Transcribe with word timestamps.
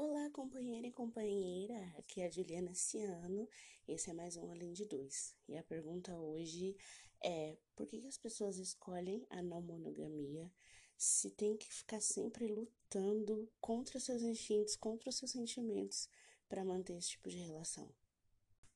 Olá, 0.00 0.30
companheira 0.30 0.86
e 0.86 0.92
companheira, 0.92 1.74
aqui 1.98 2.20
é 2.20 2.26
a 2.26 2.30
Juliana 2.30 2.72
Ciano, 2.72 3.48
esse 3.88 4.08
é 4.08 4.12
mais 4.12 4.36
um 4.36 4.48
Além 4.48 4.72
de 4.72 4.84
Dois. 4.84 5.34
E 5.48 5.56
a 5.56 5.62
pergunta 5.64 6.16
hoje 6.16 6.76
é: 7.20 7.58
por 7.74 7.84
que, 7.84 8.06
as 8.06 8.16
pessoas 8.16 8.58
escolhem 8.58 9.26
a 9.28 9.42
não 9.42 9.60
monogamia 9.60 10.52
se 10.96 11.32
tem 11.32 11.56
que 11.56 11.66
ficar 11.68 12.00
sempre 12.00 12.46
lutando 12.46 13.50
contra 13.60 13.98
seus 13.98 14.22
instintos, 14.22 14.76
contra 14.76 15.10
os 15.10 15.16
seus 15.16 15.32
sentimentos 15.32 16.08
para 16.48 16.64
manter 16.64 16.96
esse 16.96 17.08
tipo 17.08 17.28
de 17.28 17.38
relação? 17.38 17.92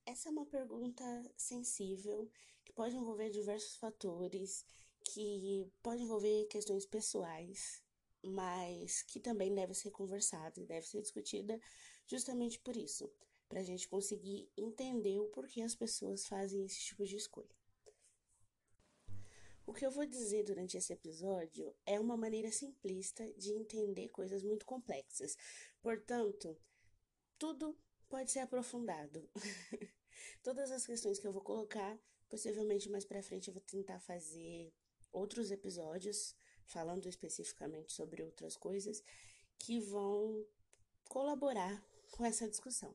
Essa 0.04 0.28
é 0.28 0.32
uma 0.32 0.46
pergunta 0.46 1.04
sensível 1.36 2.28
que 2.64 2.72
pode 2.72 2.96
envolver 2.96 3.30
diversos 3.30 3.76
fatores, 3.76 4.66
que 5.04 5.70
pode 5.84 6.02
envolver 6.02 6.46
questões 6.46 6.84
pessoais, 6.84 7.80
mas 8.22 9.02
que 9.02 9.20
também 9.20 9.54
deve 9.54 9.74
ser 9.74 9.90
conversada 9.90 10.60
e 10.60 10.66
deve 10.66 10.86
ser 10.86 11.02
discutida 11.02 11.60
justamente 12.06 12.58
por 12.60 12.76
isso, 12.76 13.12
para 13.48 13.60
a 13.60 13.64
gente 13.64 13.88
conseguir 13.88 14.50
entender 14.56 15.18
o 15.18 15.28
porquê 15.28 15.62
as 15.62 15.74
pessoas 15.74 16.26
fazem 16.26 16.64
esse 16.64 16.80
tipo 16.80 17.04
de 17.04 17.16
escolha. 17.16 17.54
O 19.64 19.72
que 19.72 19.86
eu 19.86 19.90
vou 19.90 20.04
dizer 20.04 20.42
durante 20.42 20.76
esse 20.76 20.92
episódio 20.92 21.74
é 21.86 21.98
uma 21.98 22.16
maneira 22.16 22.50
simplista 22.50 23.30
de 23.34 23.52
entender 23.52 24.08
coisas 24.08 24.42
muito 24.42 24.66
complexas. 24.66 25.36
Portanto, 25.80 26.58
tudo 27.38 27.78
pode 28.08 28.30
ser 28.30 28.40
aprofundado. 28.40 29.28
Todas 30.42 30.70
as 30.70 30.84
questões 30.84 31.18
que 31.18 31.26
eu 31.26 31.32
vou 31.32 31.42
colocar, 31.42 31.98
possivelmente 32.28 32.90
mais 32.90 33.04
para 33.04 33.22
frente 33.22 33.48
eu 33.48 33.54
vou 33.54 33.62
tentar 33.62 34.00
fazer 34.00 34.72
outros 35.12 35.50
episódios 35.50 36.34
falando 36.66 37.08
especificamente 37.08 37.92
sobre 37.92 38.22
outras 38.22 38.56
coisas 38.56 39.02
que 39.58 39.80
vão 39.80 40.44
colaborar 41.08 41.84
com 42.10 42.24
essa 42.24 42.48
discussão. 42.48 42.94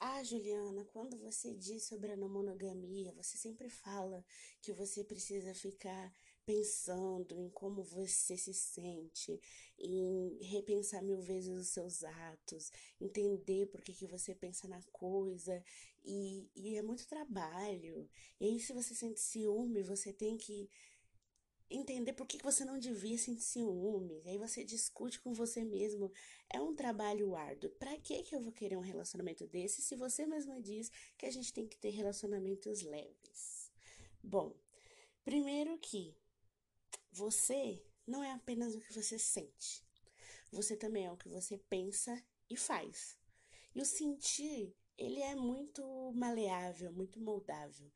Ah, 0.00 0.22
Juliana, 0.22 0.84
quando 0.92 1.18
você 1.18 1.52
diz 1.54 1.82
sobre 1.82 2.12
a 2.12 2.16
não 2.16 2.28
monogamia, 2.28 3.12
você 3.12 3.36
sempre 3.36 3.68
fala 3.68 4.24
que 4.62 4.72
você 4.72 5.02
precisa 5.02 5.52
ficar 5.52 6.12
pensando 6.46 7.38
em 7.38 7.50
como 7.50 7.82
você 7.82 8.36
se 8.36 8.54
sente, 8.54 9.40
em 9.78 10.38
repensar 10.40 11.02
mil 11.02 11.20
vezes 11.20 11.58
os 11.58 11.68
seus 11.68 12.04
atos, 12.04 12.70
entender 13.00 13.66
por 13.66 13.82
que, 13.82 13.92
que 13.92 14.06
você 14.06 14.34
pensa 14.34 14.68
na 14.68 14.82
coisa, 14.84 15.62
e, 16.04 16.48
e 16.54 16.76
é 16.76 16.82
muito 16.82 17.06
trabalho. 17.06 18.08
E 18.40 18.46
aí, 18.46 18.60
se 18.60 18.72
você 18.72 18.94
sente 18.94 19.20
ciúme, 19.20 19.82
você 19.82 20.12
tem 20.12 20.38
que 20.38 20.70
entender 21.70 22.12
por 22.12 22.26
que 22.26 22.42
você 22.42 22.64
não 22.64 22.78
devia 22.78 23.18
sentir 23.18 23.42
ciúme. 23.42 24.22
Aí 24.26 24.38
você 24.38 24.64
discute 24.64 25.20
com 25.20 25.32
você 25.34 25.64
mesmo. 25.64 26.12
É 26.48 26.60
um 26.60 26.74
trabalho 26.74 27.34
árduo. 27.34 27.70
Para 27.70 27.96
que 27.98 28.22
que 28.22 28.34
eu 28.34 28.40
vou 28.40 28.52
querer 28.52 28.76
um 28.76 28.82
relacionamento 28.82 29.46
desse 29.46 29.82
se 29.82 29.94
você 29.96 30.26
mesma 30.26 30.60
diz 30.60 30.90
que 31.16 31.26
a 31.26 31.30
gente 31.30 31.52
tem 31.52 31.66
que 31.66 31.76
ter 31.76 31.90
relacionamentos 31.90 32.82
leves? 32.82 33.70
Bom, 34.22 34.54
primeiro 35.24 35.78
que 35.78 36.16
você 37.12 37.82
não 38.06 38.22
é 38.22 38.32
apenas 38.32 38.74
o 38.74 38.80
que 38.80 38.92
você 38.92 39.18
sente. 39.18 39.84
Você 40.50 40.76
também 40.76 41.06
é 41.06 41.12
o 41.12 41.16
que 41.16 41.28
você 41.28 41.58
pensa 41.58 42.22
e 42.48 42.56
faz. 42.56 43.18
E 43.74 43.82
o 43.82 43.84
sentir, 43.84 44.74
ele 44.96 45.20
é 45.20 45.34
muito 45.34 45.82
maleável, 46.14 46.90
muito 46.92 47.20
moldável. 47.20 47.90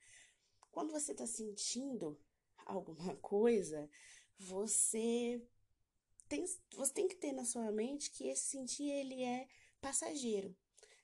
Quando 0.70 0.92
você 0.92 1.12
está 1.12 1.26
sentindo, 1.26 2.18
alguma 2.66 3.16
coisa, 3.22 3.88
você 4.38 5.40
tem, 6.28 6.44
você 6.74 6.92
tem 6.92 7.08
que 7.08 7.16
ter 7.16 7.32
na 7.32 7.44
sua 7.44 7.70
mente 7.70 8.10
que 8.10 8.28
esse 8.28 8.44
sentir 8.44 8.90
ele 8.90 9.22
é 9.22 9.48
passageiro. 9.80 10.56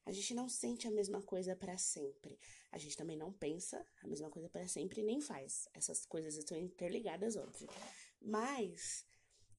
A 0.06 0.12
gente 0.12 0.32
não 0.32 0.48
sente 0.48 0.88
a 0.88 0.90
mesma 0.90 1.20
coisa 1.20 1.54
para 1.54 1.76
sempre. 1.76 2.38
A 2.72 2.78
gente 2.78 2.96
também 2.96 3.16
não 3.16 3.30
pensa 3.30 3.86
a 4.02 4.06
mesma 4.06 4.30
coisa 4.30 4.48
para 4.48 4.66
sempre 4.66 5.02
nem 5.02 5.20
faz. 5.20 5.68
Essas 5.74 6.06
coisas 6.06 6.34
estão 6.34 6.56
interligadas, 6.56 7.36
óbvio. 7.36 7.68
Mas 8.18 9.04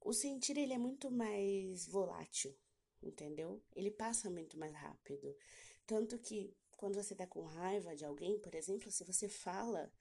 o 0.01 0.11
sentir 0.11 0.57
ele 0.57 0.73
é 0.73 0.77
muito 0.77 1.11
mais 1.11 1.85
volátil, 1.85 2.57
entendeu? 2.99 3.61
Ele 3.75 3.91
passa 3.91 4.27
muito 4.27 4.57
mais 4.57 4.73
rápido. 4.73 5.37
Tanto 5.85 6.17
que 6.17 6.51
quando 6.77 6.95
você 6.95 7.13
tá 7.13 7.27
com 7.27 7.43
raiva 7.43 7.95
de 7.95 8.03
alguém, 8.03 8.39
por 8.39 8.55
exemplo, 8.55 8.89
se 8.89 9.03
você 9.03 9.29
fala 9.29 9.91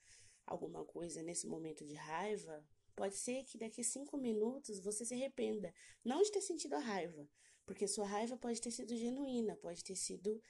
alguma 0.48 0.84
coisa 0.84 1.22
nesse 1.22 1.47
momento 1.47 1.84
de 1.84 1.94
raiva, 1.94 2.64
pode 2.97 3.14
ser 3.14 3.44
que 3.44 3.59
daqui 3.59 3.84
cinco 3.84 4.16
minutos 4.16 4.81
você 4.81 5.04
se 5.04 5.14
arrependa. 5.14 5.72
Não 6.04 6.22
de 6.22 6.32
ter 6.32 6.41
sentido 6.41 6.75
a 6.75 6.78
raiva, 6.78 7.28
porque 7.64 7.86
sua 7.86 8.06
raiva 8.06 8.36
pode 8.36 8.60
ter 8.60 8.70
sido 8.70 8.97
genuína, 8.97 9.56
pode 9.56 9.84
ter 9.84 9.94
sido. 9.94 10.41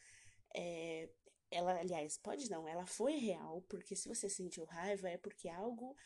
É, 0.54 1.10
ela, 1.50 1.78
aliás, 1.78 2.16
pode 2.19 2.50
não, 2.50 2.66
ela 2.69 2.87
foi 2.87 3.16
real, 3.16 3.62
porque 3.69 3.97
se 3.97 4.08
você 4.08 4.28
sentiu 4.28 4.64
raiva 4.64 5.08
é 5.08 5.19
porque 5.19 5.48
algo 5.48 5.97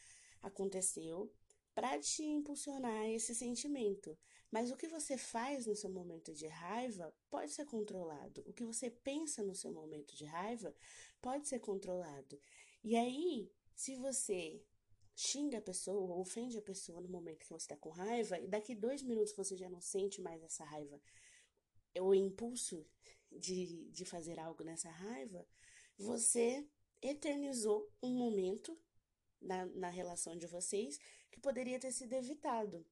aconteceu 0.40 1.32
para 1.74 1.98
te 1.98 2.22
impulsionar 2.22 3.08
esse 3.10 3.34
sentimento. 3.34 4.16
Mas 4.50 4.70
o 4.70 4.76
que 4.76 4.86
você 4.86 5.16
faz 5.16 5.66
no 5.66 5.74
seu 5.74 5.90
momento 5.90 6.34
de 6.34 6.46
raiva 6.46 7.12
pode 7.30 7.52
ser 7.52 7.64
controlado. 7.64 8.42
O 8.46 8.52
que 8.52 8.64
você 8.64 8.90
pensa 8.90 9.42
no 9.42 9.54
seu 9.54 9.72
momento 9.72 10.14
de 10.14 10.26
raiva 10.26 10.74
pode 11.22 11.48
ser 11.48 11.58
controlado. 11.60 12.38
E 12.84 12.94
aí, 12.94 13.50
se 13.74 13.96
você 13.96 14.62
xinga 15.14 15.58
a 15.58 15.62
pessoa 15.62 16.14
ou 16.14 16.20
ofende 16.20 16.58
a 16.58 16.62
pessoa 16.62 17.00
no 17.00 17.08
momento 17.08 17.40
que 17.40 17.48
você 17.48 17.64
está 17.64 17.76
com 17.76 17.90
raiva, 17.90 18.38
e 18.38 18.46
daqui 18.46 18.74
dois 18.74 19.02
minutos 19.02 19.34
você 19.34 19.56
já 19.56 19.68
não 19.68 19.80
sente 19.80 20.20
mais 20.20 20.42
essa 20.42 20.64
raiva, 20.64 21.00
o 22.00 22.14
impulso 22.14 22.86
de, 23.30 23.90
de 23.90 24.04
fazer 24.04 24.38
algo 24.38 24.64
nessa 24.64 24.90
raiva, 24.90 25.46
você 25.98 26.66
eternizou 27.00 27.90
um 28.02 28.10
momento 28.10 28.78
na, 29.40 29.66
na 29.66 29.88
relação 29.88 30.36
de 30.36 30.46
vocês 30.46 30.98
que 31.30 31.40
poderia 31.40 31.78
ter 31.78 31.92
sido 31.92 32.12
evitado. 32.14 32.86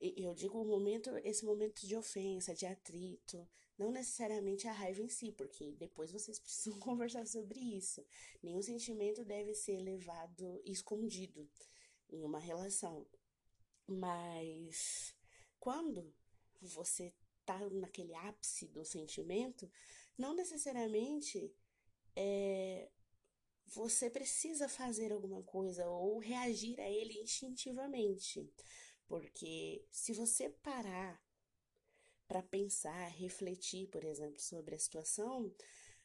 Eu 0.00 0.34
digo 0.34 0.62
momento, 0.64 1.10
esse 1.24 1.44
momento 1.44 1.86
de 1.86 1.96
ofensa, 1.96 2.54
de 2.54 2.66
atrito, 2.66 3.48
não 3.78 3.90
necessariamente 3.90 4.66
a 4.68 4.72
raiva 4.72 5.02
em 5.02 5.08
si, 5.08 5.32
porque 5.32 5.72
depois 5.72 6.10
vocês 6.10 6.38
precisam 6.40 6.78
conversar 6.80 7.26
sobre 7.26 7.60
isso. 7.60 8.04
Nenhum 8.42 8.62
sentimento 8.62 9.24
deve 9.24 9.54
ser 9.54 9.78
levado 9.78 10.60
escondido 10.64 11.48
em 12.10 12.22
uma 12.24 12.38
relação. 12.38 13.06
Mas 13.86 15.14
quando 15.58 16.12
você 16.60 17.12
tá 17.44 17.58
naquele 17.70 18.14
ápice 18.14 18.66
do 18.68 18.84
sentimento, 18.84 19.70
não 20.18 20.34
necessariamente 20.34 21.54
é, 22.16 22.90
você 23.66 24.08
precisa 24.10 24.68
fazer 24.68 25.12
alguma 25.12 25.42
coisa 25.42 25.86
ou 25.88 26.18
reagir 26.18 26.80
a 26.80 26.88
ele 26.88 27.20
instintivamente. 27.20 28.50
Porque 29.06 29.86
se 29.90 30.12
você 30.12 30.50
parar 30.50 31.22
para 32.26 32.42
pensar, 32.42 33.08
refletir, 33.08 33.88
por 33.88 34.04
exemplo, 34.04 34.40
sobre 34.40 34.74
a 34.74 34.78
situação, 34.78 35.54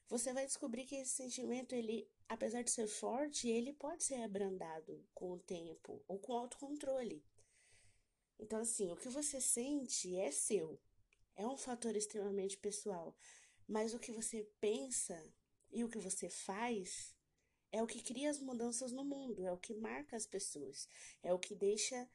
você 0.07 0.33
vai 0.33 0.45
descobrir 0.45 0.85
que 0.85 0.95
esse 0.95 1.13
sentimento, 1.13 1.73
ele, 1.73 2.07
apesar 2.27 2.61
de 2.61 2.69
ser 2.69 2.87
forte, 2.87 3.47
ele 3.47 3.73
pode 3.73 4.03
ser 4.03 4.21
abrandado 4.21 5.03
com 5.13 5.31
o 5.31 5.39
tempo 5.39 6.03
ou 6.07 6.19
com 6.19 6.33
autocontrole. 6.33 7.23
Então, 8.37 8.59
assim, 8.59 8.91
o 8.91 8.95
que 8.95 9.09
você 9.09 9.39
sente 9.39 10.15
é 10.17 10.31
seu, 10.31 10.79
é 11.35 11.47
um 11.47 11.57
fator 11.57 11.95
extremamente 11.95 12.57
pessoal, 12.57 13.15
mas 13.67 13.93
o 13.93 13.99
que 13.99 14.11
você 14.11 14.43
pensa 14.59 15.17
e 15.71 15.83
o 15.83 15.89
que 15.89 15.97
você 15.97 16.29
faz 16.29 17.15
é 17.71 17.81
o 17.81 17.87
que 17.87 18.03
cria 18.03 18.29
as 18.29 18.39
mudanças 18.39 18.91
no 18.91 19.05
mundo, 19.05 19.45
é 19.45 19.51
o 19.51 19.57
que 19.57 19.73
marca 19.73 20.17
as 20.17 20.25
pessoas, 20.25 20.89
é 21.23 21.33
o 21.33 21.39
que 21.39 21.55
deixa 21.55 22.09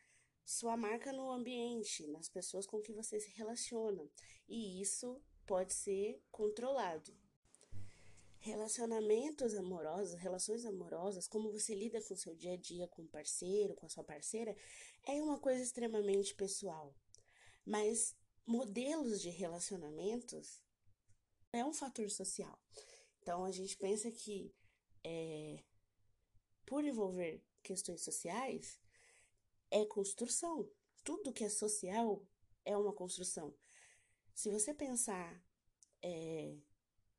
sua 0.47 0.77
marca 0.77 1.13
no 1.13 1.29
ambiente, 1.29 2.07
nas 2.07 2.29
pessoas 2.29 2.67
com 2.67 2.81
que 2.81 2.93
você 2.93 3.19
se 3.19 3.31
relaciona. 3.33 4.09
E 4.49 4.81
isso 4.81 5.21
pode 5.45 5.75
ser 5.75 6.23
controlado. 6.31 7.13
Relacionamentos 8.39 9.57
amorosos, 9.57 10.15
relações 10.21 10.65
amorosas, 10.65 11.27
como 11.27 11.51
você 11.51 11.75
lida 11.75 12.01
com 12.01 12.15
seu 12.15 12.33
dia 12.33 12.53
a 12.53 12.57
dia 12.57 12.87
com 12.87 13.03
o 13.03 13.09
parceiro, 13.09 13.75
com 13.75 13.87
a 13.87 13.89
sua 13.89 14.05
parceira, 14.05 14.57
é 15.05 15.21
uma 15.21 15.41
coisa 15.41 15.61
extremamente 15.61 16.33
pessoal. 16.33 16.95
Mas 17.65 18.15
modelos 18.47 19.21
de 19.21 19.31
relacionamentos 19.31 20.63
é 21.53 21.65
um 21.65 21.73
fator 21.73 22.09
social. 22.09 22.57
Então 23.21 23.45
a 23.45 23.51
gente 23.51 23.77
pensa 23.77 24.13
que 24.13 24.55
é, 25.03 25.65
por 26.65 26.85
envolver 26.85 27.43
questões 27.65 28.03
sociais, 28.03 28.79
é 29.71 29.85
construção. 29.85 30.69
Tudo 31.05 31.33
que 31.33 31.45
é 31.45 31.49
social 31.49 32.27
é 32.65 32.77
uma 32.77 32.93
construção. 32.93 33.55
Se 34.35 34.51
você 34.51 34.75
pensar 34.75 35.43
é, 36.03 36.57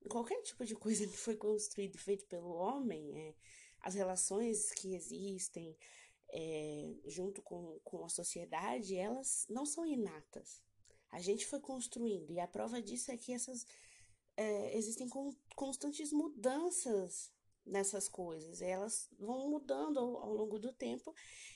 em 0.02 0.08
qualquer 0.10 0.42
tipo 0.42 0.66
de 0.66 0.76
coisa 0.76 1.08
que 1.08 1.18
foi 1.18 1.36
construído 1.36 1.96
e 1.96 2.00
feito 2.00 2.26
pelo 2.26 2.50
homem, 2.50 3.18
é, 3.18 3.36
as 3.80 3.96
relações 3.96 4.72
que 4.72 4.96
existem 4.96 5.78
é, 6.30 6.96
junto 7.06 7.42
com, 7.42 7.80
com 7.84 8.04
a 8.06 8.10
sociedade, 8.10 8.96
elas 8.96 9.46
não 9.50 9.66
são 9.66 9.86
inatas. 9.86 10.62
A 11.10 11.20
gente 11.20 11.48
foi 11.48 11.60
construindo, 11.60 12.32
e 12.32 12.40
a 12.40 12.48
prova 12.48 12.82
disso 12.82 13.12
é 13.12 13.18
que 13.18 13.32
essas 13.32 13.66
é, 14.36 14.78
existem 14.78 15.08
con 15.08 15.34
constantes 15.56 16.12
mudanças 16.12 17.32
nessas 17.68 18.08
coisas. 18.08 18.62
Elas 18.62 19.10
vão 19.20 19.50
mudando 19.50 20.00
ao, 20.00 20.18
ao 20.18 20.34
longo 20.34 20.58
do 20.58 20.74
tempo 20.74 21.14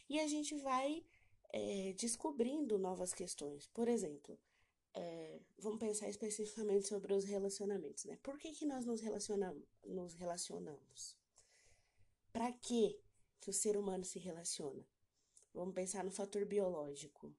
e 0.10 0.19
a 0.19 0.28
gente 0.28 0.56
vai 0.56 1.04
é, 1.52 1.94
descobrindo 1.98 2.78
novas 2.78 3.13
questões. 3.13 3.68
Por 3.68 3.88
exemplo, 3.88 4.38
é, 4.94 5.40
vamos 5.58 5.80
pensar 5.80 6.10
especificamente 6.10 6.88
sobre 6.88 7.13
os 7.13 7.24
relacionamentos, 7.24 8.06
né? 8.06 8.18
Por 8.22 8.38
que, 8.38 8.52
que 8.52 8.66
nós 8.66 8.86
nos 8.86 9.02
relacionamos? 9.02 9.63
Nos 9.86 10.13
relacionamos? 10.13 11.18
Para 12.31 12.52
que 12.52 13.00
que 13.40 13.50
o 13.50 13.54
ser 13.54 13.75
humano 13.75 14.04
se 14.04 14.19
relaciona? 14.19 14.86
Vamos 15.54 15.74
pensar 15.74 16.04
no 16.04 16.12
fator 16.12 16.46
biológico, 16.46 17.34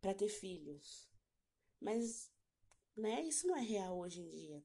para 0.00 0.14
ter 0.14 0.28
filhos. 0.28 1.08
Mas, 1.80 2.30
né, 2.96 3.22
isso 3.22 3.46
não 3.46 3.56
é 3.56 3.60
real 3.60 3.98
hoje 3.98 4.20
em 4.20 4.28
dia. 4.28 4.64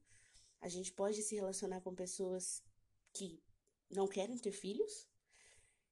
A 0.60 0.68
gente 0.68 0.92
pode 0.92 1.22
se 1.22 1.34
relacionar 1.34 1.80
com 1.80 1.94
pessoas 1.94 2.62
que 3.12 3.42
não 3.90 4.06
querem 4.06 4.38
ter 4.38 4.52
filhos 4.52 5.08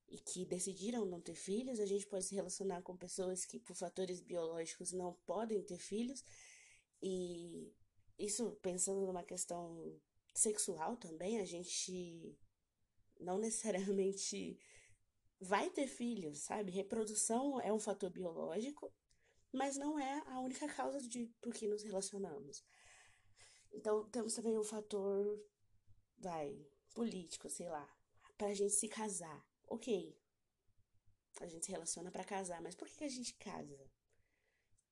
e 0.09 0.19
que 0.19 0.44
decidiram 0.47 1.05
não 1.05 1.20
ter 1.20 1.35
filhos. 1.35 1.81
A 1.81 1.87
gente 1.87 2.06
pode 2.06 2.25
se 2.25 2.35
relacionar 2.35 2.82
com 2.82 2.97
pessoas 2.97 3.44
que, 3.44 3.59
por 3.59 3.76
fatores 3.76 4.20
biológicos, 4.20 4.93
não 4.93 5.15
podem 5.26 5.62
ter 5.62 5.79
filhos. 5.79 6.25
E 7.03 7.73
isso 8.19 8.53
pensando 8.62 9.06
numa 9.06 9.23
questão 9.23 10.00
sexual 10.35 10.97
também, 10.97 11.41
a 11.41 11.44
gente 11.44 12.37
não 13.21 13.38
necessariamente 13.38 14.59
vai 15.41 15.71
ter 15.71 15.87
filhos, 15.87 16.38
sabe? 16.41 16.71
Reprodução 16.71 17.61
é 17.61 17.73
um 17.73 17.79
fator 17.79 18.11
biológico, 18.11 18.93
mas 19.53 19.76
não 19.76 19.99
é 19.99 20.23
a 20.26 20.41
única 20.41 20.69
causa 20.69 21.00
de 21.00 21.26
por 21.41 21.53
que 21.53 21.67
nos 21.67 21.82
relacionamos. 21.82 22.64
Então, 23.73 24.09
temos 24.11 24.35
também 24.35 24.59
um 24.59 24.64
fator, 24.64 25.38
vai, 26.17 26.67
político, 26.94 27.49
sei 27.49 27.69
lá, 27.69 27.88
pra 28.37 28.55
gente 28.55 28.73
se 28.73 28.88
casar. 28.88 29.46
Ok, 29.67 30.17
a 31.40 31.46
gente 31.46 31.67
se 31.67 31.73
relaciona 31.73 32.11
para 32.11 32.25
casar, 32.25 32.61
mas 32.61 32.75
por 32.75 32.88
que 32.88 33.05
a 33.05 33.08
gente 33.08 33.35
casa? 33.35 33.79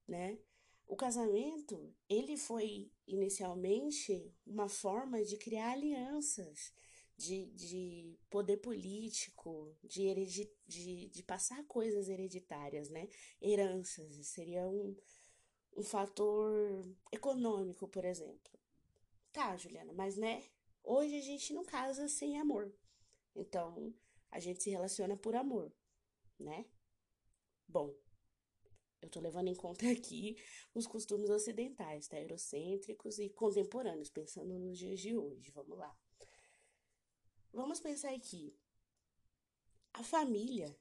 Né? 0.07 0.39
O 0.87 0.95
casamento, 0.95 1.93
ele 2.09 2.37
foi 2.37 2.93
inicialmente 3.07 4.33
uma 4.47 4.69
forma 4.69 5.23
de 5.25 5.37
criar 5.37 5.73
alianças, 5.73 6.73
de, 7.17 7.47
de 7.47 8.19
poder 8.31 8.59
político, 8.59 9.75
de, 9.83 10.03
heredi 10.03 10.49
de, 10.67 11.09
de 11.09 11.23
passar 11.23 11.65
coisas 11.65 12.09
hereditárias, 12.09 12.89
né? 12.91 13.09
Heranças, 13.41 14.15
seria 14.27 14.69
um, 14.69 14.95
um 15.77 15.83
fator 15.83 16.55
econômico, 17.11 17.89
por 17.89 18.05
exemplo. 18.05 18.53
Tá, 19.33 19.57
Juliana, 19.57 19.93
mas 19.93 20.17
né? 20.17 20.45
Hoje 20.89 21.17
a 21.17 21.21
gente 21.21 21.53
não 21.53 21.65
casa 21.65 22.07
sem 22.07 22.39
amor. 22.39 22.73
Então, 23.35 23.93
a 24.31 24.39
gente 24.39 24.63
se 24.63 24.71
relaciona 24.71 25.17
por 25.17 25.35
amor, 25.35 25.75
né? 26.39 26.65
Bom, 27.67 27.93
eu 29.03 29.11
tô 29.11 29.19
levando 29.19 29.49
em 29.49 29.55
conta 29.55 29.85
aqui 29.91 30.37
os 30.73 30.87
costumes 30.87 31.29
ocidentais, 31.29 32.07
tá? 32.07 32.21
Eurocêntricos 32.21 33.19
e 33.19 33.29
contemporâneos, 33.29 34.11
pensando 34.11 34.57
nos 34.61 34.79
dias 34.79 35.01
de 35.01 35.17
hoje. 35.17 35.51
Vamos 35.51 35.77
lá. 35.77 35.93
Vamos 37.53 37.81
pensar 37.81 38.15
aqui. 38.15 38.57
A 39.93 40.05
família, 40.05 40.79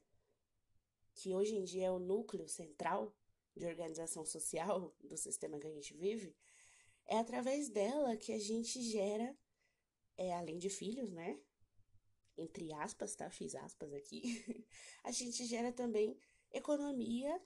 que 1.14 1.34
hoje 1.34 1.56
em 1.56 1.64
dia 1.64 1.86
é 1.86 1.90
o 1.90 1.98
núcleo 1.98 2.48
central 2.48 3.12
de 3.56 3.66
organização 3.66 4.24
social 4.24 4.94
do 5.02 5.16
sistema 5.16 5.58
que 5.58 5.66
a 5.66 5.72
gente 5.72 5.94
vive, 5.94 6.36
é 7.06 7.18
através 7.18 7.68
dela 7.68 8.16
que 8.16 8.32
a 8.32 8.38
gente 8.38 8.80
gera, 8.80 9.36
é, 10.16 10.34
além 10.34 10.58
de 10.58 10.70
filhos, 10.70 11.12
né? 11.12 11.38
Entre 12.36 12.72
aspas, 12.74 13.14
tá? 13.14 13.30
Fiz 13.30 13.54
aspas 13.54 13.92
aqui. 13.92 14.22
a 15.04 15.10
gente 15.10 15.44
gera 15.46 15.72
também 15.72 16.18
economia 16.52 17.40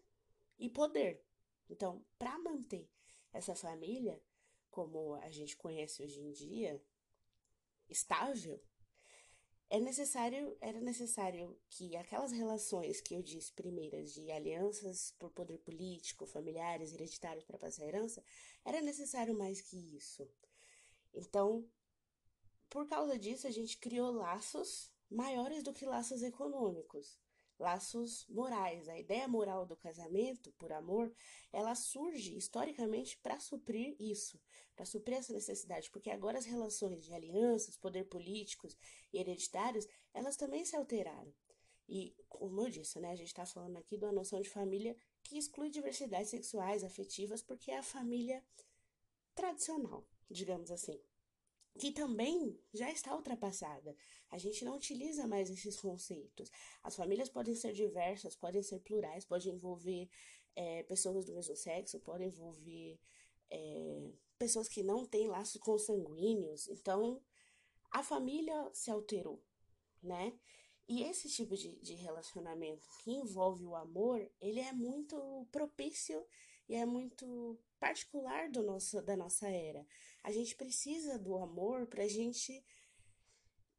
e 0.59 0.69
poder. 0.69 1.25
Então, 1.69 2.05
para 2.19 2.39
manter 2.39 2.89
essa 3.33 3.55
família, 3.55 4.21
como 4.71 5.15
a 5.17 5.31
gente 5.31 5.57
conhece 5.57 6.03
hoje 6.03 6.21
em 6.21 6.33
dia, 6.33 6.83
estável, 7.89 8.61
é 9.69 9.79
necessário, 9.79 10.57
era 10.61 10.81
necessário 10.81 11.57
que 11.69 11.95
aquelas 11.97 12.33
relações 12.33 13.01
que 13.01 13.15
eu 13.15 13.23
disse 13.23 13.53
primeiras 13.53 14.13
de 14.13 14.29
alianças 14.33 15.15
por 15.17 15.31
poder 15.31 15.59
político, 15.59 16.27
familiares, 16.27 16.93
hereditários 16.93 17.45
para 17.45 17.57
passar 17.57 17.85
a 17.85 17.87
herança, 17.87 18.23
era 18.65 18.83
necessário 18.83 19.33
mais 19.33 19.61
que 19.61 19.77
isso. 19.97 20.29
Então, 21.15 21.65
por 22.71 22.87
causa 22.89 23.19
disso, 23.19 23.47
a 23.47 23.51
gente 23.51 23.77
criou 23.77 24.11
laços 24.13 24.91
maiores 25.11 25.63
do 25.63 25.73
que 25.73 25.85
laços 25.85 26.23
econômicos 26.23 27.19
laços 27.61 28.27
morais. 28.29 28.89
A 28.89 28.99
ideia 28.99 29.29
moral 29.29 29.67
do 29.67 29.77
casamento, 29.77 30.51
por 30.53 30.73
amor, 30.73 31.13
ela 31.53 31.75
surge 31.75 32.37
historicamente 32.37 33.19
para 33.19 33.39
suprir 33.39 33.95
isso, 34.01 34.41
para 34.75 34.87
suprir 34.87 35.19
essa 35.19 35.33
necessidade, 35.33 35.91
porque 35.91 36.11
agora 36.11 36.39
as 36.39 36.47
relações 36.47 37.05
de 37.05 37.13
alianças, 37.13 37.77
poder 37.77 38.05
políticos 38.05 38.77
e 39.13 39.19
hereditários, 39.19 39.87
elas 40.15 40.37
também 40.37 40.65
se 40.65 40.75
alteraram. 40.75 41.33
E, 41.87 42.15
como 42.29 42.63
eu 42.63 42.71
disse, 42.71 42.99
né, 42.99 43.11
a 43.11 43.17
gente 43.17 43.29
está 43.29 43.45
falando 43.45 43.77
aqui 43.77 43.99
de 43.99 44.05
uma 44.05 44.13
noção 44.13 44.41
de 44.41 44.49
família 44.49 44.97
que 45.23 45.37
exclui 45.37 45.71
diversidades 45.71 46.31
sexuais, 46.31 46.83
afetivas, 46.83 47.43
porque 47.43 47.71
é 47.71 47.79
a 47.79 47.83
família 47.83 48.43
tradicional, 49.35 50.07
digamos 50.31 50.71
assim 50.71 51.01
que 51.79 51.93
também 51.93 52.59
já 52.73 52.91
está 52.91 53.15
ultrapassada. 53.15 53.97
A 54.31 54.39
gente 54.39 54.65
não 54.65 54.77
utiliza 54.77 55.27
mais 55.27 55.51
esses 55.51 55.81
conceitos. 55.81 56.51
As 56.83 56.97
famílias 56.97 57.29
podem 57.29 57.55
ser 57.55 57.73
diversas, 57.73 58.37
podem 58.37 58.63
ser 58.63 58.81
plurais, 58.81 59.25
podem 59.25 59.53
envolver 59.53 60.09
é, 60.55 60.83
pessoas 60.85 61.25
do 61.25 61.35
mesmo 61.35 61.57
sexo, 61.57 62.01
podem 62.01 62.29
envolver 62.29 62.99
é, 63.51 64.13
pessoas 64.39 64.69
que 64.69 64.83
não 64.83 65.05
têm 65.05 65.29
laços 65.29 65.61
consanguíneos. 65.61 66.69
Então, 66.69 67.23
a 67.91 68.03
família 68.03 68.71
se 68.73 68.91
alterou, 68.91 69.43
né? 70.03 70.33
E 70.89 71.05
esse 71.05 71.29
tipo 71.29 71.57
de, 71.57 71.77
de 71.77 71.95
relacionamento 71.95 72.89
que 73.03 73.13
envolve 73.13 73.65
o 73.65 73.77
amor, 73.77 74.29
ele 74.41 74.59
é 74.59 74.73
muito 74.73 75.47
propício 75.53 76.25
e 76.69 76.75
é 76.75 76.85
muito 76.85 77.59
particular 77.79 78.51
do 78.51 78.63
nosso, 78.63 79.01
da 79.03 79.17
nossa 79.17 79.49
era. 79.49 79.87
A 80.23 80.31
gente 80.33 80.55
precisa 80.55 81.19
do 81.19 81.37
amor 81.37 81.87
para 81.87 82.05
a 82.05 82.09
gente 82.09 82.65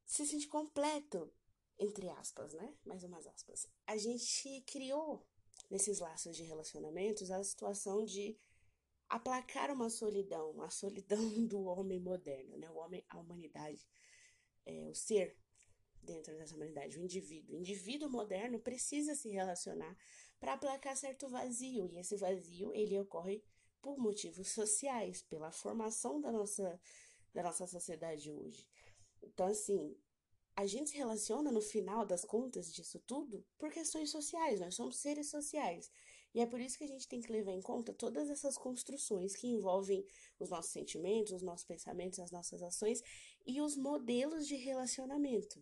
se 0.05 0.25
sentir 0.25 0.47
completo, 0.47 1.31
entre 1.79 2.09
aspas, 2.09 2.53
né? 2.53 2.75
Mais 2.85 3.03
umas 3.03 3.27
aspas. 3.27 3.67
A 3.85 3.97
gente 3.97 4.61
criou 4.61 5.25
nesses 5.69 5.99
laços 5.99 6.35
de 6.35 6.43
relacionamentos 6.43 7.31
a 7.31 7.43
situação 7.43 8.03
de 8.03 8.37
aplacar 9.07 9.71
uma 9.71 9.89
solidão, 9.89 10.61
a 10.61 10.69
solidão 10.69 11.19
do 11.47 11.61
homem 11.63 11.99
moderno, 11.99 12.57
né? 12.57 12.69
O 12.69 12.75
homem, 12.75 13.05
a 13.09 13.19
humanidade, 13.19 13.87
é, 14.65 14.89
o 14.89 14.95
ser 14.95 15.37
dentro 16.01 16.35
dessa 16.35 16.55
humanidade, 16.55 16.97
o 16.97 17.03
indivíduo. 17.03 17.55
O 17.55 17.59
indivíduo 17.59 18.09
moderno 18.09 18.59
precisa 18.59 19.15
se 19.15 19.29
relacionar 19.29 19.95
para 20.39 20.53
aplacar 20.53 20.95
certo 20.97 21.29
vazio, 21.29 21.87
e 21.91 21.99
esse 21.99 22.17
vazio 22.17 22.73
ele 22.73 22.99
ocorre 22.99 23.43
por 23.81 23.97
motivos 23.97 24.49
sociais, 24.49 25.21
pela 25.23 25.51
formação 25.51 26.19
da 26.21 26.31
nossa, 26.31 26.79
da 27.33 27.43
nossa 27.43 27.65
sociedade 27.67 28.31
hoje. 28.31 28.67
Então, 29.23 29.47
assim, 29.47 29.95
a 30.55 30.65
gente 30.65 30.91
se 30.91 30.97
relaciona 30.97 31.51
no 31.51 31.61
final 31.61 32.05
das 32.05 32.23
contas 32.23 32.73
disso 32.73 32.99
tudo 33.07 33.45
por 33.57 33.71
questões 33.71 34.09
sociais, 34.09 34.59
nós 34.59 34.75
somos 34.75 34.97
seres 34.97 35.29
sociais. 35.29 35.91
E 36.33 36.39
é 36.39 36.45
por 36.45 36.61
isso 36.61 36.77
que 36.77 36.83
a 36.83 36.87
gente 36.87 37.07
tem 37.07 37.19
que 37.19 37.31
levar 37.31 37.51
em 37.51 37.61
conta 37.61 37.93
todas 37.93 38.29
essas 38.29 38.57
construções 38.57 39.35
que 39.35 39.47
envolvem 39.47 40.05
os 40.39 40.49
nossos 40.49 40.71
sentimentos, 40.71 41.33
os 41.33 41.41
nossos 41.41 41.65
pensamentos, 41.65 42.19
as 42.19 42.31
nossas 42.31 42.63
ações 42.63 43.03
e 43.45 43.59
os 43.59 43.75
modelos 43.75 44.47
de 44.47 44.55
relacionamento. 44.55 45.61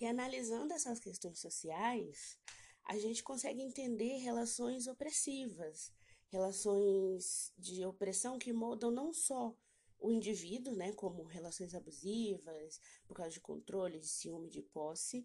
E 0.00 0.06
analisando 0.06 0.72
essas 0.72 0.98
questões 0.98 1.38
sociais, 1.38 2.38
a 2.84 2.98
gente 2.98 3.22
consegue 3.22 3.60
entender 3.60 4.18
relações 4.18 4.86
opressivas, 4.86 5.92
relações 6.36 7.52
de 7.56 7.84
opressão 7.84 8.38
que 8.38 8.52
moldam 8.52 8.90
não 8.90 9.12
só 9.12 9.56
o 9.98 10.10
indivíduo, 10.10 10.74
né, 10.74 10.92
como 10.92 11.24
relações 11.24 11.74
abusivas, 11.74 12.80
por 13.06 13.16
causa 13.16 13.32
de 13.32 13.40
controle, 13.40 13.98
de 13.98 14.06
ciúme, 14.06 14.50
de 14.50 14.62
posse, 14.62 15.24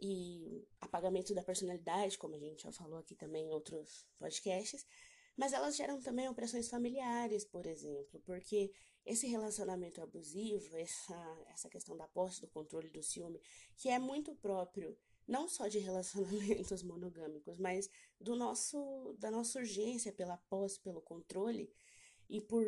e 0.00 0.66
apagamento 0.80 1.34
da 1.34 1.42
personalidade, 1.42 2.16
como 2.16 2.34
a 2.34 2.38
gente 2.38 2.62
já 2.62 2.72
falou 2.72 2.98
aqui 2.98 3.14
também 3.14 3.46
em 3.46 3.50
outros 3.50 4.06
podcasts, 4.18 4.86
mas 5.36 5.52
elas 5.52 5.76
geram 5.76 6.00
também 6.00 6.28
opressões 6.28 6.68
familiares, 6.68 7.44
por 7.44 7.66
exemplo, 7.66 8.20
porque 8.24 8.72
esse 9.04 9.26
relacionamento 9.26 10.00
abusivo, 10.00 10.76
essa, 10.76 11.46
essa 11.52 11.68
questão 11.68 11.96
da 11.96 12.06
posse, 12.08 12.40
do 12.40 12.48
controle, 12.48 12.88
do 12.88 13.02
ciúme, 13.02 13.40
que 13.76 13.88
é 13.88 13.98
muito 13.98 14.34
próprio 14.36 14.96
não 15.28 15.46
só 15.46 15.68
de 15.68 15.78
relacionamentos 15.78 16.82
monogâmicos, 16.82 17.58
mas 17.58 17.90
do 18.18 18.34
nosso 18.34 19.14
da 19.18 19.30
nossa 19.30 19.58
urgência 19.58 20.12
pela 20.12 20.38
posse, 20.48 20.80
pelo 20.80 21.02
controle 21.02 21.70
e 22.28 22.40
por 22.40 22.64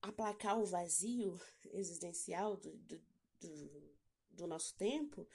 aplacar 0.00 0.58
o 0.58 0.64
vazio 0.64 1.38
existencial 1.72 2.56
do, 2.56 2.72
do, 2.78 3.00
do, 3.40 3.94
do 4.30 4.46
nosso 4.46 4.74
tempo, 4.74 5.28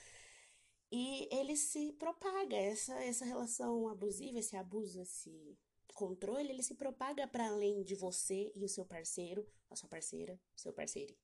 e 0.92 1.28
ele 1.32 1.56
se 1.56 1.92
propaga, 1.94 2.56
essa, 2.56 2.94
essa 3.04 3.26
relação 3.26 3.88
abusiva, 3.88 4.40
esse 4.40 4.56
abuso, 4.56 5.02
esse 5.02 5.58
controle, 5.94 6.50
ele 6.50 6.64
se 6.64 6.76
propaga 6.76 7.28
para 7.28 7.48
além 7.48 7.84
de 7.84 7.96
você 7.96 8.52
e 8.56 8.64
o 8.64 8.70
seu 8.70 8.86
parceiro, 8.86 9.48
a 9.70 9.76
sua 9.76 9.90
parceira, 9.90 10.40
seu 10.56 10.72
parceiro. 10.74 11.16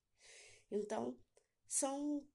Então, 0.69 1.17
são 1.67 2.25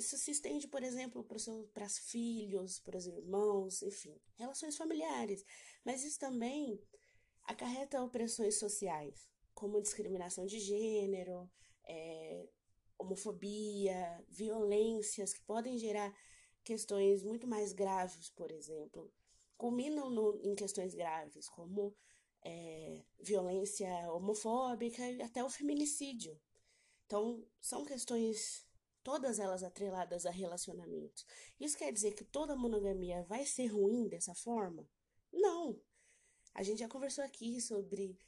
isso 0.00 0.16
se 0.18 0.30
estende, 0.30 0.66
por 0.66 0.82
exemplo, 0.82 1.22
para 1.24 1.86
os 1.86 1.98
filhos, 1.98 2.80
para 2.80 2.96
os 2.96 3.06
irmãos, 3.06 3.82
enfim, 3.82 4.18
relações 4.36 4.76
familiares. 4.76 5.44
Mas 5.84 6.04
isso 6.04 6.18
também 6.18 6.82
acarreta 7.44 8.02
opressões 8.02 8.58
sociais, 8.58 9.28
como 9.54 9.80
discriminação 9.80 10.46
de 10.46 10.58
gênero, 10.58 11.50
é, 11.86 12.48
homofobia, 12.98 14.24
violências 14.28 15.32
que 15.32 15.42
podem 15.42 15.78
gerar 15.78 16.12
questões 16.62 17.22
muito 17.22 17.46
mais 17.46 17.72
graves, 17.72 18.30
por 18.30 18.50
exemplo, 18.50 19.12
culminam 19.56 20.10
no, 20.10 20.40
em 20.42 20.54
questões 20.54 20.94
graves, 20.94 21.48
como 21.48 21.94
é, 22.42 23.04
violência 23.18 23.90
homofóbica 24.12 25.10
e 25.10 25.22
até 25.22 25.44
o 25.44 25.50
feminicídio. 25.50 26.38
Então, 27.06 27.44
são 27.60 27.84
questões, 27.84 28.64
todas 29.02 29.38
elas 29.38 29.62
atreladas 29.62 30.26
a 30.26 30.30
relacionamentos. 30.30 31.26
Isso 31.58 31.76
quer 31.76 31.92
dizer 31.92 32.14
que 32.14 32.24
toda 32.24 32.56
monogamia 32.56 33.22
vai 33.24 33.44
ser 33.46 33.66
ruim 33.66 34.08
dessa 34.08 34.34
forma? 34.34 34.88
Não! 35.32 35.80
A 36.54 36.62
gente 36.62 36.80
já 36.80 36.88
conversou 36.88 37.24
aqui 37.24 37.60
sobre 37.60 38.18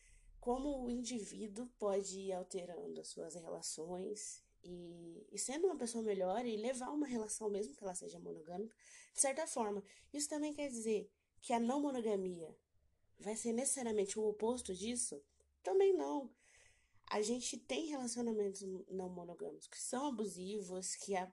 como 0.40 0.84
o 0.84 0.90
indivíduo 0.90 1.68
pode 1.78 2.18
ir 2.18 2.32
alterando 2.32 3.00
as 3.00 3.08
suas 3.08 3.34
relações 3.34 4.42
e, 4.64 5.26
e, 5.30 5.38
sendo 5.38 5.66
uma 5.66 5.76
pessoa 5.76 6.02
melhor 6.02 6.44
e 6.46 6.56
levar 6.56 6.90
uma 6.90 7.06
relação, 7.06 7.50
mesmo 7.50 7.74
que 7.74 7.82
ela 7.82 7.94
seja 7.94 8.18
monogâmica, 8.18 8.76
de 9.12 9.20
certa 9.20 9.46
forma. 9.46 9.82
Isso 10.12 10.28
também 10.28 10.52
quer 10.52 10.68
dizer 10.68 11.10
que 11.40 11.52
a 11.52 11.60
não 11.60 11.80
monogamia 11.80 12.56
vai 13.18 13.36
ser 13.36 13.52
necessariamente 13.52 14.18
o 14.18 14.24
oposto 14.24 14.74
disso? 14.74 15.22
Também 15.62 15.92
não. 15.92 16.30
A 17.12 17.20
gente 17.20 17.58
tem 17.58 17.88
relacionamentos 17.88 18.62
não 18.88 19.10
monogâmicos 19.10 19.68
que 19.68 19.78
são 19.78 20.06
abusivos, 20.06 20.94
que, 20.94 21.14
a, 21.14 21.30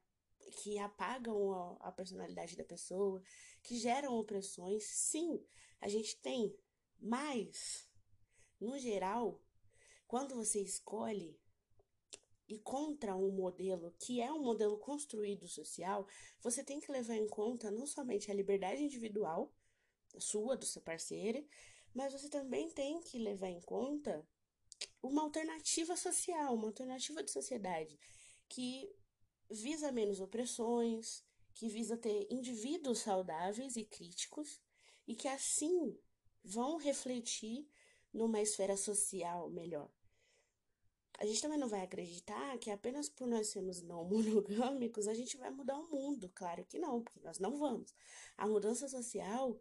que 0.62 0.78
apagam 0.78 1.54
a, 1.54 1.88
a 1.88 1.92
personalidade 1.94 2.58
da 2.58 2.66
pessoa, 2.66 3.24
que 3.64 3.78
geram 3.78 4.14
opressões. 4.20 4.84
Sim, 4.84 5.42
a 5.80 5.88
gente 5.88 6.18
tem. 6.18 6.54
Mas, 7.00 7.90
no 8.60 8.78
geral, 8.78 9.42
quando 10.06 10.36
você 10.36 10.60
escolhe 10.60 11.40
e 12.46 12.60
contra 12.60 13.16
um 13.16 13.32
modelo 13.32 13.96
que 14.00 14.20
é 14.20 14.34
um 14.34 14.44
modelo 14.44 14.78
construído 14.80 15.48
social, 15.48 16.06
você 16.42 16.62
tem 16.62 16.82
que 16.82 16.92
levar 16.92 17.16
em 17.16 17.30
conta 17.30 17.72
não 17.72 17.88
somente 17.88 18.30
a 18.30 18.34
liberdade 18.34 18.84
individual, 18.84 19.50
sua, 20.18 20.58
do 20.58 20.66
seu 20.66 20.82
parceiro, 20.82 21.48
mas 21.94 22.12
você 22.12 22.28
também 22.28 22.70
tem 22.70 23.00
que 23.00 23.18
levar 23.18 23.48
em 23.48 23.62
conta 23.62 24.28
uma 25.02 25.24
alternativa 25.24 25.96
social, 25.96 26.56
uma 26.56 26.68
alternativa 26.68 27.24
de 27.24 27.32
sociedade 27.32 28.00
que 28.48 28.90
visa 29.50 29.92
menos 29.92 30.20
opressões, 30.20 31.24
que 31.54 31.68
visa 31.68 31.98
ter 31.98 32.28
indivíduos 32.32 33.00
saudáveis 33.00 33.76
e 33.76 33.84
críticos 33.84 34.62
e 35.08 35.16
que 35.16 35.28
assim 35.28 35.98
vão 36.44 36.78
refletir 36.78 37.68
numa 38.14 38.42
esfera 38.42 38.78
social 38.78 39.50
melhor. 39.50 39.90
A 41.20 41.26
gente 41.26 41.42
também 41.42 41.60
não 41.60 41.68
vai 41.68 41.82
acreditar 41.82 42.58
que 42.60 42.72
apenas 42.72 43.10
por 43.10 43.28
nós 43.28 43.48
sermos 43.48 43.82
não 43.82 44.06
monogâmicos 44.08 45.08
a 45.08 45.14
gente 45.14 45.36
vai 45.36 45.52
mudar 45.52 45.78
o 45.78 45.90
mundo. 45.90 46.32
Claro 46.34 46.64
que 46.66 46.80
não, 46.80 47.04
porque 47.04 47.20
nós 47.20 47.40
não 47.40 47.58
vamos. 47.58 47.94
A 48.38 48.48
mudança 48.48 48.88
social 48.88 49.60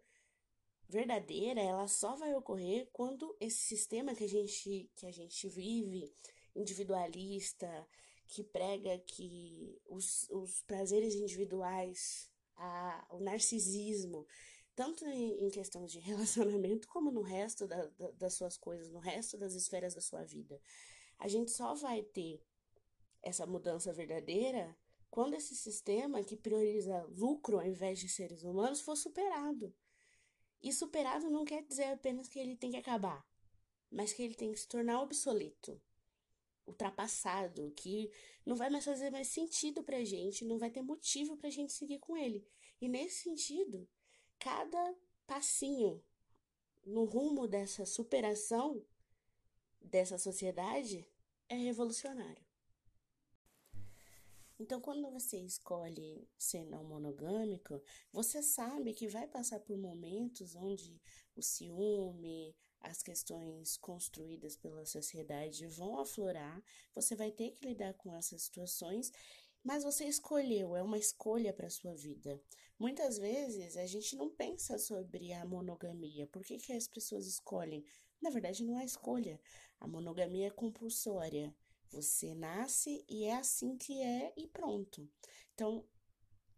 verdadeira, 0.89 1.61
ela 1.61 1.87
só 1.87 2.17
vai 2.17 2.35
ocorrer 2.35 2.89
quando 2.93 3.37
esse 3.41 3.59
sistema 3.59 4.15
que 4.15 4.25
a 4.25 4.29
gente, 4.29 4.91
que 4.97 5.07
a 5.07 5.13
gente 5.13 5.49
vive, 5.49 6.13
individualista, 6.57 7.87
que 8.27 8.43
prega 8.43 8.99
que 8.99 9.81
os, 9.87 10.29
os 10.31 10.63
prazeres 10.63 11.15
individuais, 11.15 12.31
a, 12.57 13.07
o 13.11 13.21
narcisismo, 13.21 14.27
tanto 14.75 15.05
em, 15.07 15.45
em 15.45 15.51
questões 15.51 15.93
de 15.93 15.99
relacionamento 16.01 16.89
como 16.89 17.11
no 17.11 17.23
resto 17.23 17.67
da, 17.67 17.87
da, 17.87 18.11
das 18.13 18.35
suas 18.35 18.57
coisas, 18.57 18.91
no 18.91 18.99
resto 18.99 19.37
das 19.37 19.55
esferas 19.55 19.95
da 19.95 20.01
sua 20.01 20.25
vida. 20.25 20.61
A 21.19 21.29
gente 21.29 21.51
só 21.51 21.75
vai 21.75 22.03
ter 22.03 22.43
essa 23.23 23.47
mudança 23.47 23.93
verdadeira 23.93 24.77
quando 25.11 25.35
esse 25.35 25.55
sistema 25.55 26.23
que 26.23 26.37
prioriza 26.37 27.03
lucro 27.11 27.59
ao 27.59 27.67
invés 27.67 27.99
de 27.99 28.09
seres 28.09 28.43
humanos 28.43 28.81
for 28.81 28.97
superado. 28.97 29.75
E 30.63 30.73
superado 30.73 31.31
não 31.31 31.45
quer 31.45 31.63
dizer 31.63 31.85
apenas 31.93 32.29
que 32.29 32.39
ele 32.39 32.57
tem 32.57 32.71
que 32.71 32.77
acabar, 32.77 33.25
mas 33.91 34.13
que 34.13 34.23
ele 34.23 34.35
tem 34.35 34.53
que 34.53 34.59
se 34.59 34.69
tornar 34.69 35.01
obsoleto, 35.01 35.81
ultrapassado, 36.67 37.73
que 37.77 38.11
não 38.45 38.57
vai 38.57 38.69
mais 38.69 38.85
fazer 38.85 39.11
mais 39.11 39.29
sentido 39.29 39.83
pra 39.83 40.05
gente, 40.05 40.45
não 40.45 40.59
vai 40.59 40.71
ter 40.71 40.83
motivo 40.83 41.37
pra 41.37 41.51
gente 41.51 41.73
seguir 41.73 41.99
com 41.99 42.17
ele. 42.17 42.47
E 42.81 42.89
nesse 42.89 43.23
sentido, 43.23 43.89
cada 44.39 44.95
passinho 45.27 46.03
no 46.85 47.05
rumo 47.05 47.47
dessa 47.47 47.85
superação 47.85 48.85
dessa 49.81 50.19
sociedade 50.19 51.07
é 51.49 51.55
revolucionário. 51.55 52.48
Então, 54.59 54.81
quando 54.81 55.09
você 55.11 55.39
escolhe 55.39 56.29
ser 56.37 56.65
não 56.65 56.83
monogâmico, 56.83 57.81
você 58.13 58.43
sabe 58.43 58.93
que 58.93 59.07
vai 59.07 59.27
passar 59.29 59.61
por 59.61 59.79
momentos 59.79 60.57
onde 60.57 61.01
o 61.37 61.43
ciúme, 61.43 62.57
as 62.81 63.03
questões 63.03 63.77
construídas 63.77 64.57
pela 64.57 64.85
sociedade 64.85 65.67
vão 65.69 65.99
aflorar, 65.99 66.63
você 66.95 67.15
vai 67.15 67.31
ter 67.31 67.53
que 67.53 67.67
lidar 67.67 67.95
com 67.95 68.15
essas 68.17 68.43
situações, 68.43 69.13
mas 69.63 69.85
você 69.85 70.05
escolheu, 70.07 70.75
é 70.75 70.83
uma 70.83 70.99
escolha 70.99 71.53
para 71.53 71.71
sua 71.71 71.95
vida. 71.95 72.41
Muitas 72.79 73.19
vezes 73.19 73.77
a 73.77 73.87
gente 73.87 74.17
não 74.17 74.31
pensa 74.31 74.79
sobre 74.79 75.33
a 75.33 75.45
monogamia. 75.45 76.27
Por 76.27 76.45
que, 76.45 76.59
que 76.59 76.73
as 76.73 76.89
pessoas 76.89 77.27
escolhem? 77.27 77.85
Na 78.21 78.31
verdade, 78.31 78.65
não 78.65 78.79
é 78.79 78.85
escolha. 78.85 79.41
A 79.81 79.87
monogamia 79.87 80.47
é 80.47 80.51
compulsória. 80.51 81.55
Você 81.91 82.35
nasce 82.35 83.05
e 83.09 83.25
é 83.25 83.37
assim 83.37 83.77
que 83.77 84.01
é 84.01 84.33
e 84.37 84.47
pronto. 84.47 85.09
Então, 85.55 85.85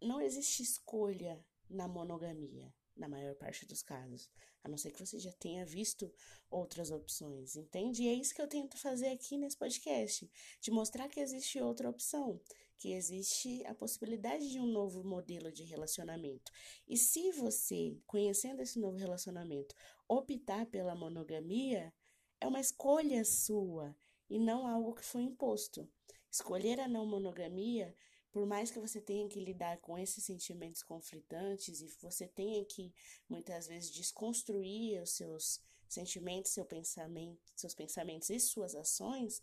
não 0.00 0.20
existe 0.20 0.62
escolha 0.62 1.44
na 1.68 1.86
monogamia, 1.86 2.72
na 2.96 3.08
maior 3.08 3.34
parte 3.36 3.64
dos 3.66 3.82
casos. 3.82 4.28
A 4.62 4.68
não 4.68 4.76
ser 4.76 4.90
que 4.90 5.04
você 5.04 5.18
já 5.18 5.32
tenha 5.32 5.64
visto 5.64 6.12
outras 6.50 6.90
opções, 6.90 7.56
entende? 7.56 8.02
E 8.02 8.08
é 8.08 8.12
isso 8.12 8.34
que 8.34 8.42
eu 8.42 8.48
tento 8.48 8.76
fazer 8.76 9.08
aqui 9.08 9.38
nesse 9.38 9.56
podcast, 9.56 10.30
de 10.60 10.70
mostrar 10.70 11.08
que 11.08 11.20
existe 11.20 11.60
outra 11.60 11.88
opção, 11.88 12.40
que 12.76 12.92
existe 12.92 13.64
a 13.66 13.74
possibilidade 13.74 14.50
de 14.50 14.58
um 14.58 14.66
novo 14.66 15.04
modelo 15.04 15.52
de 15.52 15.64
relacionamento. 15.64 16.50
E 16.88 16.96
se 16.96 17.30
você, 17.32 17.96
conhecendo 18.06 18.60
esse 18.60 18.78
novo 18.78 18.96
relacionamento, 18.96 19.74
optar 20.08 20.66
pela 20.66 20.94
monogamia, 20.94 21.92
é 22.40 22.46
uma 22.46 22.60
escolha 22.60 23.24
sua 23.24 23.94
e 24.30 24.38
não 24.38 24.66
algo 24.66 24.94
que 24.94 25.04
foi 25.04 25.22
imposto. 25.22 25.86
Escolher 26.30 26.78
a 26.80 26.88
não 26.88 27.04
monogamia, 27.04 27.94
por 28.30 28.46
mais 28.46 28.70
que 28.70 28.78
você 28.78 29.00
tenha 29.00 29.28
que 29.28 29.40
lidar 29.40 29.78
com 29.78 29.98
esses 29.98 30.24
sentimentos 30.24 30.82
conflitantes 30.82 31.80
e 31.80 31.88
você 32.00 32.28
tenha 32.28 32.64
que 32.64 32.94
muitas 33.28 33.66
vezes 33.66 33.90
desconstruir 33.90 35.02
os 35.02 35.10
seus 35.10 35.60
sentimentos, 35.88 36.52
seu 36.52 36.64
pensamento, 36.64 37.40
seus 37.56 37.74
pensamentos 37.74 38.30
e 38.30 38.38
suas 38.38 38.76
ações, 38.76 39.42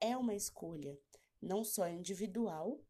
é 0.00 0.16
uma 0.16 0.34
escolha, 0.34 0.96
não 1.42 1.64
só 1.64 1.88
individual, 1.88 2.80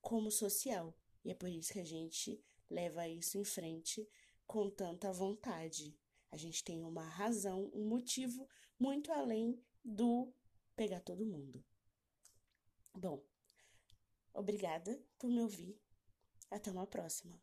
como 0.00 0.30
social. 0.30 0.96
E 1.24 1.32
é 1.32 1.34
por 1.34 1.48
isso 1.48 1.72
que 1.72 1.80
a 1.80 1.84
gente 1.84 2.40
leva 2.70 3.08
isso 3.08 3.36
em 3.36 3.44
frente 3.44 4.08
com 4.46 4.70
tanta 4.70 5.12
vontade. 5.12 5.98
A 6.30 6.36
gente 6.36 6.62
tem 6.62 6.84
uma 6.84 7.04
razão, 7.04 7.70
um 7.74 7.88
motivo 7.88 8.48
muito 8.78 9.10
além 9.10 9.60
do 9.84 10.32
pegar 10.74 11.00
todo 11.00 11.24
mundo. 11.24 11.64
Bom, 12.94 13.22
obrigada 14.32 15.00
por 15.18 15.28
me 15.30 15.40
ouvir. 15.40 15.78
Até 16.50 16.70
uma 16.70 16.86
próxima. 16.86 17.40